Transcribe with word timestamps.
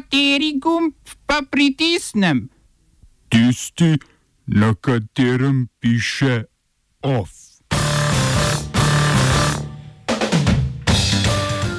Kateri 0.00 0.56
gumb 0.56 0.94
pa 1.26 1.42
pritisnem? 1.50 2.48
Tisti, 3.28 3.98
na 4.46 4.72
katerem 4.74 5.68
piše 5.80 6.44
OF. 7.02 7.28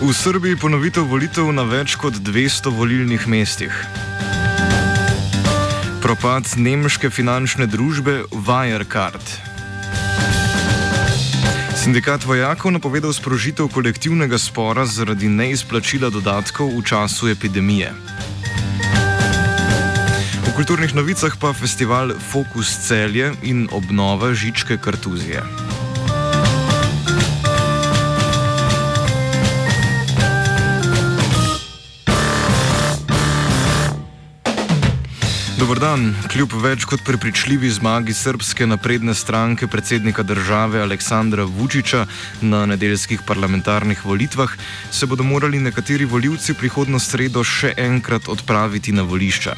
V 0.01 0.13
Srbiji 0.13 0.55
ponovitev 0.61 1.09
volitev 1.09 1.49
na 1.49 1.65
več 1.65 1.97
kot 1.97 2.21
200 2.21 2.69
volilnih 2.77 3.25
mestih. 3.25 3.73
Propad 6.05 6.45
nemške 6.61 7.09
finančne 7.09 7.65
družbe 7.65 8.21
Wirecard. 8.29 9.25
Sindikat 11.73 12.21
vojakov 12.29 12.69
napovedal 12.77 13.09
sprožitev 13.17 13.73
kolektivnega 13.73 14.37
spora 14.37 14.85
zaradi 14.85 15.25
neizplačila 15.25 16.13
dodatkov 16.13 16.69
v 16.77 16.85
času 16.85 17.33
epidemije. 17.33 18.10
V 20.51 20.59
kulturnih 20.59 20.91
novicah 20.91 21.31
pa 21.39 21.55
festival 21.55 22.11
Fokus 22.19 22.67
celje 22.83 23.31
in 23.47 23.71
obnova 23.71 24.35
žičke 24.35 24.75
kartuzije. 24.75 25.39
Dobr 35.61 35.77
dan. 35.77 36.07
Kljub 36.25 36.55
več 36.57 36.87
kot 36.89 37.03
prepričljivi 37.05 37.69
zmagi 37.69 38.15
srpske 38.17 38.65
napredne 38.65 39.13
stranke 39.13 39.67
predsednika 39.69 40.23
države 40.25 40.79
Aleksandra 40.81 41.43
Vučiča 41.45 42.07
na 42.41 42.63
nedeljskih 42.65 43.21
parlamentarnih 43.27 44.01
volitvah, 44.05 44.55
se 44.91 45.05
bodo 45.05 45.21
morali 45.23 45.59
nekateri 45.61 46.07
voljivci 46.09 46.55
prihodno 46.57 46.99
sredo 46.99 47.43
še 47.45 47.75
enkrat 47.77 48.25
odpraviti 48.33 48.91
na 48.91 49.05
volišča. 49.05 49.53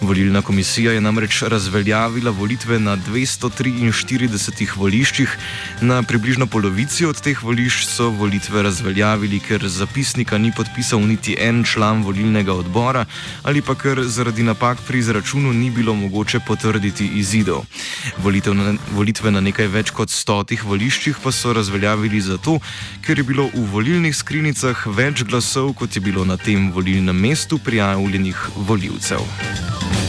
Volilna 0.00 0.42
komisija 0.42 0.96
je 0.96 1.04
namreč 1.04 1.44
razveljavila 1.46 2.34
volitve 2.34 2.80
na 2.82 2.96
243 2.96 4.74
voliščih, 4.74 5.38
na 5.86 6.00
približno 6.02 6.50
polovici 6.50 7.06
od 7.06 7.22
teh 7.22 7.38
volišč 7.42 7.86
so 7.92 8.10
volitve 8.10 8.66
razveljavili, 8.66 9.38
ker 9.38 9.68
zapisnika 9.68 10.38
ni 10.38 10.50
podpisal 10.56 11.06
niti 11.06 11.38
en 11.38 11.62
član 11.62 12.02
volilnega 12.02 12.58
odbora 12.58 13.06
ali 13.42 13.62
pa 13.62 13.78
ker 13.78 14.02
zaradi 14.02 14.42
napak 14.42 14.82
pri 14.88 14.98
izračunu 14.98 15.43
Kolumbnu 15.44 15.60
ni 15.60 15.70
bilo 15.70 15.94
mogoče 15.94 16.40
potrditi 16.40 17.06
izidov. 17.14 17.64
Na, 18.54 18.74
volitve 18.96 19.30
na 19.30 19.40
nekaj 19.40 19.66
več 19.68 19.90
kot 19.92 20.08
stotih 20.08 20.64
voliščih 20.64 21.20
pa 21.20 21.32
so 21.32 21.52
razveljavili 21.52 22.20
zato, 22.20 22.56
ker 23.04 23.18
je 23.18 23.24
bilo 23.28 23.50
v 23.52 23.66
volilnih 23.72 24.16
skrinicah 24.16 24.86
več 24.86 25.24
glasov, 25.28 25.74
kot 25.76 25.96
je 25.96 26.00
bilo 26.00 26.24
na 26.24 26.36
tem 26.40 26.70
volilnem 26.72 27.20
mestu 27.20 27.58
prijavljenih 27.58 28.48
voljivcev. 28.56 30.03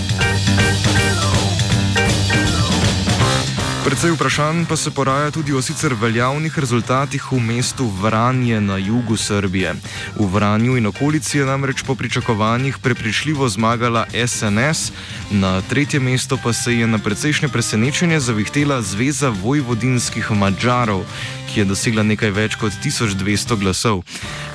Predvsej 3.85 4.11
vprašanj 4.17 4.65
pa 4.65 4.75
se 4.75 4.89
poraja 4.91 5.31
tudi 5.31 5.53
o 5.53 5.61
sicer 5.61 5.93
veljavnih 5.93 6.59
rezultatih 6.59 7.21
v 7.31 7.37
mestu 7.39 7.85
Vranje 8.01 8.57
na 8.61 8.77
jugu 8.81 9.13
Srbije. 9.17 9.75
V 10.17 10.25
Vranju 10.25 10.77
in 10.77 10.89
okolici 10.89 11.37
je 11.37 11.45
namreč 11.45 11.83
po 11.85 11.95
pričakovanjih 11.95 12.77
prepričljivo 12.81 13.49
zmagala 13.49 14.07
SNS, 14.27 14.91
na 15.31 15.61
tretje 15.61 15.99
mesto 15.99 16.37
pa 16.43 16.53
se 16.53 16.73
je 16.73 16.87
na 16.87 16.97
precejšnje 16.97 17.47
presenečenje 17.47 18.19
zavihtela 18.19 18.81
Zveza 18.81 19.29
vojvodinskih 19.29 20.31
Mačarov, 20.31 21.05
ki 21.55 21.61
je 21.63 21.69
dosegla 21.71 22.03
nekaj 22.03 22.33
več 22.35 22.55
kot 22.59 22.75
1200 22.83 23.55
glasov. 23.55 24.01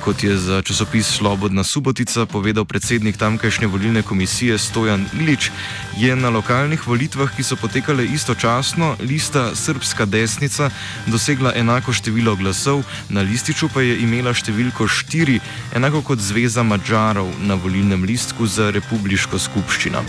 Kot 0.05 0.21
je 0.21 0.35
za 0.37 0.59
časopis 0.61 1.07
Slobodna 1.17 1.63
Subotica 1.65 2.27
povedal 2.29 2.65
predsednik 2.69 3.17
tamkajšnje 3.17 3.67
volilne 3.73 4.03
komisije 4.05 4.57
Stojan 4.61 5.07
Ilič, 5.17 5.49
je 5.97 6.13
na 6.15 6.29
lokalnih 6.29 6.85
volitvah, 6.85 7.33
ki 7.33 7.41
so 7.41 7.57
potekale 7.57 8.05
istočasno, 8.05 8.91
lista 9.01 9.49
Srpska 9.57 10.05
desnica 10.05 10.69
dosegla 11.09 11.55
enako 11.57 11.93
število 11.93 12.35
glasov, 12.37 12.85
na 13.09 13.25
lističu 13.25 13.69
pa 13.73 13.81
je 13.81 13.97
imela 14.05 14.33
številko 14.37 14.85
4, 14.85 15.39
enako 15.77 16.03
kot 16.05 16.21
Zveza 16.21 16.61
Mačarov 16.61 17.33
na 17.41 17.57
volilnem 17.57 18.05
listku 18.05 18.45
za 18.45 18.69
republiško 18.69 19.41
skupščino. 19.41 20.05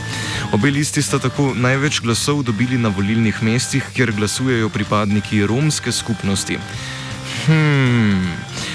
Obe 0.53 0.73
listi 0.73 1.01
sta 1.01 1.17
tako 1.17 1.55
največ 1.57 2.05
glasov 2.05 2.45
dobili 2.45 2.77
na 2.77 2.93
volilnih 2.93 3.41
mestih, 3.41 3.93
kjer 3.97 4.13
glasujejo 4.13 4.69
pripadniki 4.69 5.45
romske 5.49 5.93
skupnosti. 5.93 6.61
Hmm. 7.47 8.23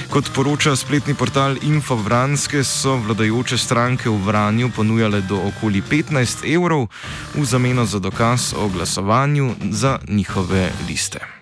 Kot 0.09 0.31
poroča 0.35 0.75
spletni 0.75 1.13
portal 1.15 1.55
Infovranske, 1.61 2.63
so 2.63 2.95
vladajoče 2.95 3.57
stranke 3.57 4.09
v 4.09 4.17
Vranju 4.25 4.69
ponujale 4.75 5.21
do 5.21 5.39
okoli 5.39 5.81
15 5.81 6.43
evrov 6.55 6.87
v 7.35 7.45
zameno 7.45 7.85
za 7.85 7.99
dokaz 7.99 8.53
o 8.57 8.67
glasovanju 8.67 9.55
za 9.71 9.99
njihove 10.07 10.71
liste. 10.87 11.36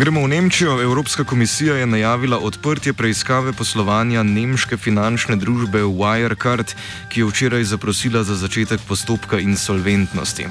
Gremo 0.00 0.24
v 0.24 0.28
Nemčijo. 0.28 0.80
Evropska 0.80 1.24
komisija 1.24 1.76
je 1.76 1.86
najavila 1.86 2.38
odprtje 2.38 2.92
preiskave 2.92 3.52
poslovanja 3.52 4.22
nemške 4.22 4.76
finančne 4.76 5.36
družbe 5.36 5.82
Wirecard, 5.84 6.72
ki 7.12 7.20
je 7.20 7.26
včeraj 7.26 7.64
zaprosila 7.64 8.22
za 8.24 8.36
začetek 8.36 8.80
postopka 8.88 9.38
insolventnosti. 9.38 10.46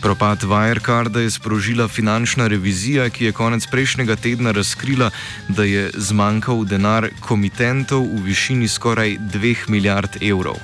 Propad 0.00 0.46
Wirecarda 0.46 1.18
je 1.18 1.34
sprožila 1.34 1.88
finančna 1.88 2.46
revizija, 2.46 3.10
ki 3.10 3.24
je 3.24 3.32
konec 3.32 3.66
prejšnjega 3.66 4.16
tedna 4.16 4.52
razkrila, 4.52 5.10
da 5.48 5.64
je 5.64 5.90
zmanjkal 5.98 6.64
denar 6.64 7.10
komitentov 7.20 8.06
v 8.06 8.22
višini 8.30 8.68
skoraj 8.68 9.18
2 9.18 9.66
milijard 9.68 10.22
evrov. 10.22 10.62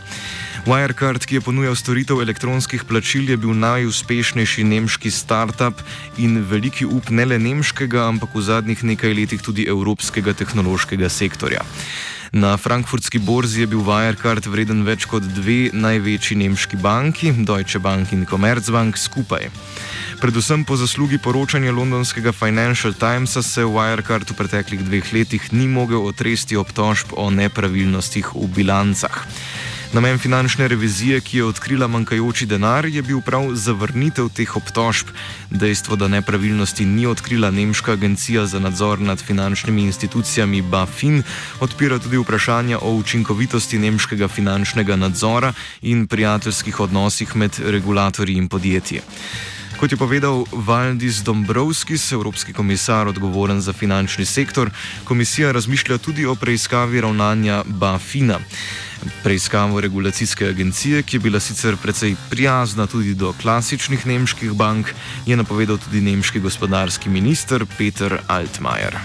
Wirecard, 0.69 1.25
ki 1.25 1.39
je 1.39 1.41
ponujal 1.41 1.73
storitev 1.73 2.19
elektronskih 2.21 2.83
plačil, 2.85 3.31
je 3.31 3.37
bil 3.41 3.55
najuspešnejši 3.57 4.67
nemški 4.69 5.09
startup 5.11 5.81
in 6.21 6.43
veliki 6.45 6.85
up 6.85 7.09
ne 7.09 7.25
le 7.25 7.39
nemškega, 7.41 8.03
ampak 8.05 8.28
v 8.35 8.43
zadnjih 8.43 8.85
nekaj 8.85 9.15
letih 9.15 9.43
tudi 9.43 9.67
evropskega 9.69 10.35
tehnološkega 10.35 11.09
sektorja. 11.09 11.65
Na 12.33 12.57
frankfurtski 12.57 13.19
borzi 13.19 13.61
je 13.61 13.67
bil 13.67 13.81
Wirecard 13.81 14.45
vreden 14.53 14.83
več 14.85 15.07
kot 15.09 15.25
dve 15.33 15.71
največji 15.73 16.37
nemški 16.37 16.77
banki, 16.77 17.33
Deutsche 17.33 17.81
Bank 17.81 18.13
in 18.13 18.27
Commerzbank 18.29 19.01
skupaj. 19.01 19.49
Predvsem 20.21 20.65
po 20.69 20.77
zaslugi 20.77 21.17
poročanja 21.19 21.73
londonskega 21.73 22.33
Financial 22.37 22.93
Timesa 22.93 23.43
se 23.43 23.65
Wirecard 23.65 24.29
v 24.29 24.37
preteklih 24.37 24.85
dveh 24.85 25.13
letih 25.15 25.53
ni 25.53 25.69
mogel 25.69 26.05
otresti 26.05 26.57
obtožb 26.57 27.17
o 27.17 27.31
nepravilnostih 27.33 28.35
v 28.35 28.45
bilancah. 28.53 29.25
Namen 29.93 30.19
finančne 30.19 30.69
revizije, 30.69 31.21
ki 31.21 31.37
je 31.37 31.45
odkrila 31.45 31.87
manjkajoči 31.89 32.47
denar, 32.47 32.87
je 32.87 33.03
bil 33.03 33.21
prav 33.25 33.55
zavrnitev 33.55 34.29
teh 34.37 34.57
obtožb. 34.57 35.09
Dejstvo, 35.51 35.97
da 35.97 36.09
nepravilnosti 36.09 36.85
ni 36.85 37.07
odkrila 37.07 37.51
Nemška 37.51 37.93
agencija 37.93 38.47
za 38.47 38.61
nadzor 38.61 39.01
nad 39.01 39.23
finančnimi 39.23 39.83
institucijami 39.83 40.63
BaFin, 40.63 41.23
odpira 41.61 41.99
tudi 41.99 42.21
vprašanja 42.21 42.79
o 42.83 42.93
učinkovitosti 43.01 43.79
nemškega 43.79 44.29
finančnega 44.29 44.97
nadzora 44.97 45.53
in 45.83 46.07
prijateljskih 46.07 46.81
odnosih 46.81 47.37
med 47.37 47.57
regulatorji 47.65 48.37
in 48.37 48.49
podjetji. 48.49 49.01
Kot 49.81 49.93
je 49.93 49.97
povedal 49.97 50.45
Valdis 50.53 51.23
Dombrovskis, 51.23 52.13
evropski 52.13 52.53
komisar 52.53 53.09
odgovoren 53.09 53.61
za 53.61 53.73
finančni 53.73 54.25
sektor, 54.25 54.71
komisija 55.05 55.53
razmišlja 55.53 55.99
tudi 55.99 56.27
o 56.27 56.35
preiskavi 56.35 57.01
ravnanja 57.01 57.65
BaFina. 57.67 58.39
Preiskavo 59.23 59.81
regulacijske 59.81 60.49
agencije, 60.49 61.03
ki 61.03 61.17
je 61.17 61.21
bila 61.21 61.41
sicer 61.41 61.77
precej 61.77 62.17
prijazna 62.31 62.87
tudi 62.87 63.15
do 63.15 63.33
klasičnih 63.43 64.07
nemških 64.07 64.53
bank, 64.53 64.95
je 65.27 65.37
napovedal 65.37 65.79
tudi 65.79 66.01
nemški 66.01 66.41
gospodarski 66.41 67.09
minister 67.09 67.67
Peter 67.79 68.21
Altmaier. 68.27 68.99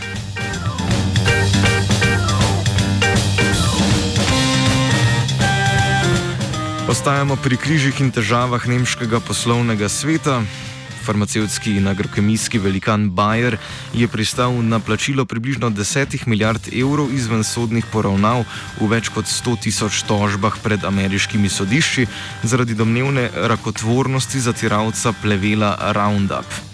Ostajamo 6.90 7.36
pri 7.36 7.58
križih 7.58 8.02
in 8.02 8.12
težavah 8.12 8.68
nemškega 8.68 9.20
poslovnega 9.20 9.90
sveta. 9.90 10.44
Farmacevtski 11.06 11.76
in 11.78 11.88
agrokemijski 11.88 12.60
velikan 12.60 13.12
Bayer 13.12 13.58
je 13.94 14.08
pristal 14.08 14.56
na 14.64 14.80
plačilo 14.80 15.26
približno 15.26 15.70
10 15.70 16.28
milijard 16.28 16.68
evrov 16.74 17.14
izven 17.14 17.44
sodnih 17.44 17.86
poravnav 17.92 18.44
v 18.82 18.88
več 18.88 19.10
kot 19.14 19.26
100 19.26 19.60
tisoč 19.68 20.04
tožbah 20.08 20.58
pred 20.64 20.84
ameriškimi 20.86 21.50
sodišči 21.50 22.08
zaradi 22.44 22.76
domnevne 22.76 23.30
rakotvornosti 23.36 24.40
zatiralca 24.40 25.14
plevela 25.22 25.76
Roundup. 25.94 26.73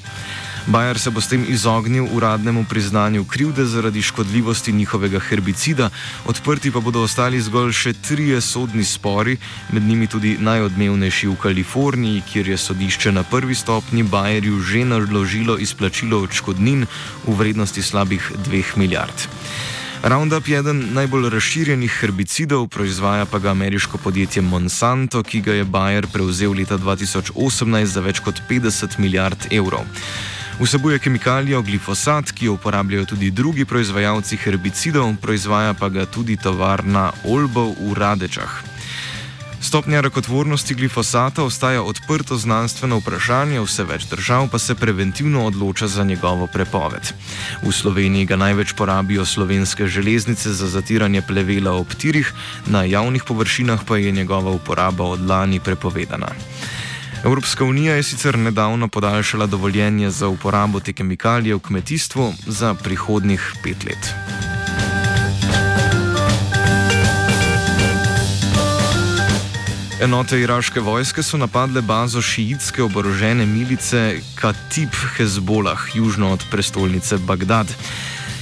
Bayer 0.70 1.00
se 1.00 1.10
bo 1.10 1.18
s 1.18 1.28
tem 1.28 1.42
izognil 1.50 2.06
uradnemu 2.14 2.66
priznanju 2.70 3.26
krivde 3.26 3.66
zaradi 3.66 4.02
škodljivosti 4.02 4.72
njihovega 4.72 5.20
herbicida, 5.20 5.90
odprti 6.26 6.72
pa 6.72 6.80
bodo 6.80 7.02
ostali 7.02 7.42
zgolj 7.42 7.74
še 7.74 7.94
trije 7.94 8.42
sodni 8.42 8.86
spori, 8.86 9.38
med 9.74 9.84
njimi 9.84 10.08
tudi 10.08 10.36
najodmevnejši 10.38 11.28
v 11.28 11.36
Kaliforniji, 11.42 12.22
kjer 12.22 12.54
je 12.54 12.58
sodišče 12.58 13.12
na 13.12 13.24
prvi 13.24 13.56
stopni 13.56 14.04
Bayerju 14.04 14.62
že 14.62 14.86
naložilo 14.86 15.58
izplačilo 15.58 16.22
odškodnin 16.22 16.86
v 17.26 17.34
vrednosti 17.34 17.82
slabih 17.82 18.32
2 18.46 18.78
milijard. 18.78 19.28
Roundup 20.04 20.48
je 20.48 20.60
eden 20.60 20.86
najbolj 20.94 21.32
razširjenih 21.34 21.92
herbicidov, 21.92 22.68
proizvaja 22.68 23.26
pa 23.26 23.40
ga 23.40 23.58
ameriško 23.58 23.98
podjetje 23.98 24.42
Monsanto, 24.42 25.24
ki 25.24 25.42
ga 25.42 25.54
je 25.54 25.66
Bayer 25.66 26.06
prevzel 26.14 26.54
leta 26.54 26.78
2018 26.78 27.86
za 27.86 28.02
več 28.06 28.22
kot 28.22 28.42
50 28.50 29.00
milijard 29.00 29.50
evrov. 29.52 29.90
Vsebuje 30.60 31.00
kemikalijo 31.00 31.62
glifosat, 31.62 32.32
ki 32.32 32.46
jo 32.46 32.54
uporabljajo 32.54 33.06
tudi 33.06 33.32
drugi 33.32 33.66
proizvajalci 33.66 34.38
herbicidov, 34.38 35.14
proizvaja 35.22 35.74
pa 35.74 35.90
ga 35.90 36.06
tudi 36.06 36.36
tovarna 36.38 37.12
Olbo 37.24 37.72
v 37.80 37.94
Radečah. 37.96 38.60
Stopnja 39.62 40.02
rakotvornosti 40.02 40.74
glifosata 40.74 41.44
ostaja 41.44 41.84
odprto 41.84 42.38
znanstveno 42.38 42.98
vprašanje, 43.00 43.62
vse 43.64 43.84
več 43.84 44.08
držav 44.12 44.50
pa 44.52 44.60
se 44.60 44.76
preventivno 44.76 45.46
odloča 45.46 45.88
za 45.88 46.04
njegovo 46.04 46.48
prepoved. 46.48 47.14
V 47.64 47.72
Sloveniji 47.72 48.26
ga 48.26 48.36
največ 48.36 48.74
porabijo 48.74 49.26
slovenske 49.26 49.88
železnice 49.88 50.54
za 50.54 50.68
zatiranje 50.68 51.22
plevela 51.22 51.72
ob 51.72 51.88
tirih, 51.96 52.34
na 52.68 52.84
javnih 52.84 53.24
površinah 53.24 53.84
pa 53.88 53.98
je 53.98 54.12
njegova 54.12 54.52
uporaba 54.52 55.04
od 55.04 55.28
lani 55.28 55.60
prepovedana. 55.60 56.36
Evropska 57.24 57.64
unija 57.64 57.96
je 57.96 58.04
sicer 58.04 58.38
nedavno 58.38 58.88
podaljšala 58.88 59.46
dovoljenje 59.46 60.10
za 60.10 60.28
uporabo 60.28 60.80
te 60.80 60.94
kemikalije 60.94 61.56
v 61.56 61.60
kmetijstvu 61.60 62.34
za 62.48 62.74
prihodnih 62.74 63.54
pet 63.64 63.84
let. 63.86 64.14
Enote 70.02 70.40
iraške 70.40 70.80
vojske 70.80 71.24
so 71.24 71.38
napadle 71.38 71.82
bazo 71.82 72.22
šiitske 72.22 72.84
oborožene 72.84 73.46
milice 73.46 74.22
Katib 74.36 74.90
Hezbolah, 75.18 75.80
južno 75.94 76.32
od 76.32 76.44
prestolnice 76.52 77.18
Bagdad. 77.18 77.68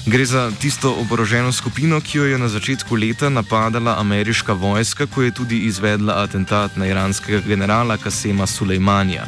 Gre 0.08 0.26
za 0.26 0.52
tisto 0.60 0.96
oboroženo 1.02 1.52
skupino, 1.52 2.02
ki 2.02 2.18
jo 2.18 2.26
je 2.26 2.38
na 2.38 2.48
začetku 2.48 2.96
leta 2.96 3.30
napadala 3.30 4.00
ameriška 4.00 4.54
vojska, 4.54 5.06
ko 5.06 5.22
je 5.22 5.32
tudi 5.32 5.58
izvedla 5.68 6.24
atentat 6.24 6.78
na 6.78 6.88
iranskega 6.88 7.42
generala 7.48 7.98
Kasema 7.98 8.48
Sulejmanja. 8.48 9.26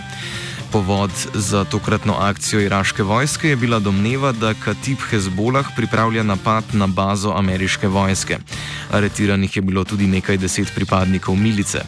Povod 0.72 1.12
za 1.34 1.64
tokratno 1.64 2.14
akcijo 2.14 2.62
iraške 2.62 3.04
vojske 3.04 3.50
je 3.50 3.56
bila 3.56 3.80
domneva, 3.80 4.32
da 4.32 4.54
Katib 4.54 4.98
Hezbolah 5.10 5.66
pripravlja 5.76 6.24
napad 6.24 6.64
na 6.74 6.88
bazo 6.88 7.34
ameriške 7.38 7.88
vojske. 7.88 8.38
Aretiranih 8.92 9.56
je 9.56 9.62
bilo 9.62 9.84
tudi 9.84 10.08
nekaj 10.08 10.38
deset 10.38 10.76
pripadnikov 10.76 11.36
milice. 11.36 11.82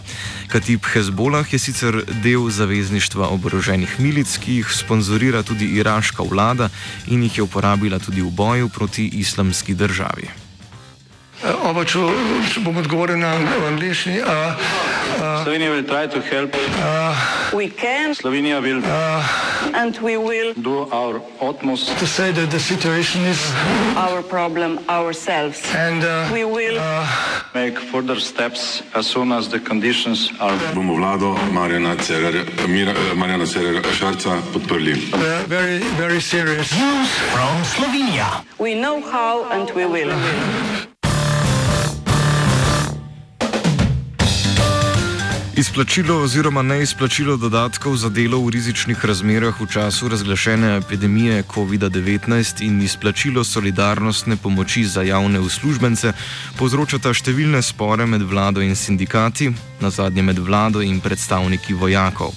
Katib 0.48 0.86
Hezbolah 0.94 1.54
je 1.54 1.60
sicer 1.60 2.04
del 2.24 2.50
zavezništva 2.50 3.28
oboroženih 3.28 4.00
milic, 4.00 4.38
ki 4.38 4.56
jih 4.62 4.74
sponzorira 4.74 5.44
tudi 5.44 5.66
iraška 5.66 6.24
vlada 6.24 6.70
in 7.08 7.24
jih 7.24 7.38
je 7.38 7.44
uporabila 7.44 8.00
tudi 8.00 8.22
v 8.22 8.32
boju 8.32 8.70
proti 8.70 9.08
islamski 9.14 9.74
državi. 9.74 10.51
Oba, 11.42 11.82
če, 11.82 12.00
če 12.54 12.62
bom 12.62 12.78
odgovoril 12.78 13.18
na 13.18 13.32
angliški. 13.72 14.20
Uh, 14.22 14.28
uh, 15.18 15.42
Slovenija 15.42 15.72
bo 15.74 15.82
poskušala 15.90 16.48
pomagati. 16.54 18.16
Slovenija 18.20 18.62
bo 18.62 18.68
naredila 18.68 19.26
naš 19.74 21.18
utmost, 21.42 21.90
da 21.90 22.06
bo 22.06 22.22
rekla, 22.22 22.46
da 22.46 22.58
je 22.58 22.60
situacija 22.60 23.24
naš 23.96 24.22
problem, 24.30 24.78
ourselves. 24.88 25.66
In 25.74 26.02
bomo 26.06 26.48
naredili 26.54 26.80
nadaljnje 27.54 27.76
korake, 27.92 28.84
as 28.94 29.08
soon 29.08 29.32
as 29.32 29.50
the 29.50 29.60
conditions 29.60 30.30
are. 30.40 30.58
Bomo 30.76 30.94
vlado 30.94 31.38
Marjana 31.52 31.96
Cererera 33.46 33.94
Šarca 33.94 34.38
podprli. 34.54 34.96
Zelo, 35.50 36.20
zelo 36.20 36.54
resno. 36.54 37.06
Slovenija. 37.76 38.44
We 38.60 38.76
know 38.76 39.02
how 39.02 39.50
and 39.52 39.70
we 39.76 39.86
will. 39.86 40.12
Izplačilo 45.56 46.16
oziroma 46.24 46.62
neizplačilo 46.62 47.38
dodatkov 47.38 47.96
za 47.96 48.10
delo 48.10 48.40
v 48.40 48.50
rizičnih 48.56 49.06
razmerah 49.06 49.62
v 49.62 49.68
času 49.68 50.08
razglašene 50.08 50.78
epidemije 50.78 51.44
COVID-19 51.44 52.64
in 52.64 52.82
izplačilo 52.82 53.44
solidarnostne 53.44 54.38
pomoči 54.38 54.84
za 54.84 55.04
javne 55.04 55.40
uslužbence 55.40 56.14
povzročata 56.58 57.12
številne 57.14 57.62
spore 57.62 58.08
med 58.08 58.24
vlado 58.24 58.64
in 58.64 58.76
sindikati, 58.76 59.52
na 59.82 59.90
zadnje 59.90 60.22
med 60.22 60.40
vlado 60.40 60.82
in 60.82 61.00
predstavniki 61.02 61.74
vojakov. 61.74 62.32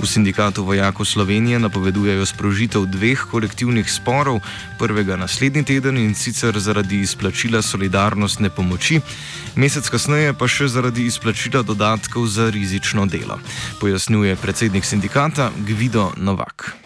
V 0.00 0.06
sindikatu 0.06 0.64
vojakov 0.64 1.04
Slovenije 1.04 1.58
napovedujejo 1.58 2.26
sprožitev 2.26 2.86
dveh 2.86 3.20
kolektivnih 3.30 3.84
sporov, 3.90 4.40
prvega 4.78 5.16
naslednji 5.16 5.64
teden 5.64 5.98
in 5.98 6.14
sicer 6.14 6.58
zaradi 6.58 7.00
izplačila 7.00 7.62
solidarnostne 7.62 8.50
pomoči, 8.50 9.00
mesec 9.56 9.88
kasneje 9.88 10.32
pa 10.32 10.48
še 10.48 10.68
zaradi 10.68 11.06
izplačila 11.06 11.62
dodatkov 11.62 12.26
za 12.26 12.50
rizično 12.50 13.06
delo, 13.06 13.38
pojasnjuje 13.80 14.36
predsednik 14.36 14.84
sindikata 14.84 15.50
Gvido 15.66 16.12
Novak. 16.16 16.76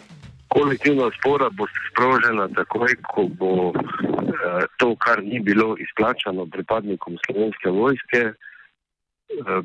Kolektivna 0.51 1.11
spora 1.19 1.47
bo 1.51 1.67
sprožena 1.91 2.49
takoj, 2.59 2.95
ko 3.15 3.29
bo 3.39 3.53
eh, 3.71 4.67
to, 4.83 4.97
kar 4.99 5.23
ni 5.23 5.39
bilo 5.41 5.77
izplačano 5.79 6.47
pripadnikom 6.47 7.19
slovenske 7.27 7.71
vojske, 7.71 8.23
eh, 8.35 8.50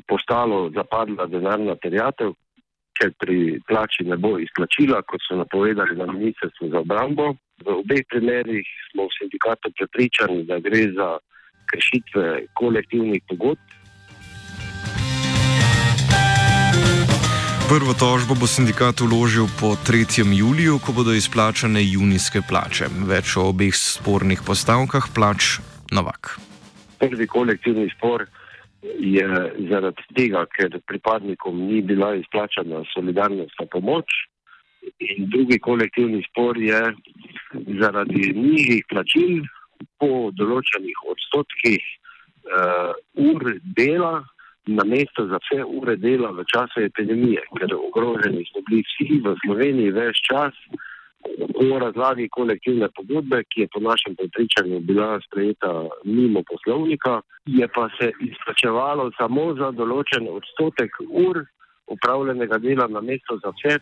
postalo 0.08 0.70
zapadla 0.74 1.26
denarna 1.26 1.76
terjatev, 1.82 2.34
ker 2.96 3.12
pri 3.20 3.60
plači 3.68 4.06
ne 4.08 4.16
bo 4.16 4.36
izplačila, 4.40 5.02
kot 5.04 5.20
so 5.28 5.36
napovedali 5.36 5.96
na 5.96 6.06
ministrstvu 6.12 6.70
za 6.72 6.80
obrambo. 6.80 7.34
V 7.64 7.72
obeh 7.72 8.04
primerih 8.08 8.66
smo 8.90 9.08
v 9.08 9.16
sindikatu 9.18 9.72
prepričani, 9.76 10.44
da 10.48 10.60
gre 10.60 10.86
za 10.92 11.18
kršitve 11.66 12.46
kolektivnih 12.54 13.22
pogodb. 13.28 13.76
Prvo 17.66 17.92
tožbo 17.98 18.38
bo 18.38 18.46
sindikat 18.46 19.00
uložil 19.02 19.50
po 19.58 19.74
3. 19.74 20.22
juliju, 20.38 20.78
ko 20.78 20.92
bodo 20.94 21.10
izplačane 21.10 21.82
junijske 21.82 22.38
plače. 22.48 22.86
Več 23.10 23.34
o 23.36 23.50
obeh 23.50 23.74
spornih 23.74 24.38
postavkah 24.46 25.10
plač 25.10 25.58
Novak. 25.90 26.38
Prvi 27.02 27.26
kolektivni 27.26 27.90
spor 27.90 28.22
je 29.00 29.26
zaradi 29.70 30.06
tega, 30.16 30.44
ker 30.56 30.78
pripadnikom 30.86 31.58
ni 31.68 31.82
bila 31.82 32.14
izplačana 32.14 32.84
solidarnostna 32.94 33.66
pomoč, 33.72 34.06
in 35.02 35.28
drugi 35.30 35.58
kolektivni 35.58 36.22
spor 36.28 36.58
je 36.58 36.80
zaradi 37.80 38.32
nižjih 38.36 38.84
plačil 38.88 39.42
po 40.00 40.30
določenih 40.38 41.02
odstotkih 41.12 41.82
uh, 41.82 42.94
ur 43.14 43.52
dela, 43.76 44.22
na 44.66 44.82
mesto 44.84 45.26
za 45.30 45.38
vse 45.44 45.62
ure 45.62 45.94
dela 45.96 46.32
v 46.34 46.42
času 46.50 46.82
epidemije, 46.88 47.42
ker 47.58 47.70
ogroženi 47.74 48.42
smo 48.50 48.64
bili 48.66 48.82
vsi 48.82 49.20
v 49.22 49.34
Sloveniji 49.44 49.94
več 49.94 50.18
čas 50.26 50.56
po 51.56 51.78
razlagi 51.78 52.28
kolektivne 52.28 52.88
pogodbe, 52.96 53.42
ki 53.50 53.60
je 53.60 53.68
po 53.74 53.80
našem 53.80 54.16
prepričanju 54.16 54.80
bila 54.80 55.20
sprejeta 55.26 55.72
mimo 56.04 56.42
poslovnika, 56.50 57.20
je 57.46 57.68
pa 57.68 57.88
se 57.98 58.10
izplačevalo 58.28 59.10
samo 59.18 59.54
za 59.54 59.70
določen 59.70 60.28
odstotek 60.30 60.90
ur 61.26 61.44
upravljenega 61.86 62.58
dela 62.58 62.88
na 62.88 63.00
mesto 63.00 63.38
za 63.42 63.52
vse. 63.56 63.78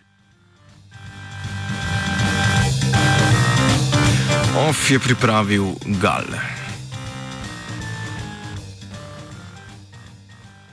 OF 4.68 4.90
je 4.90 4.98
pripravil 5.02 5.64
Gal. 6.02 6.53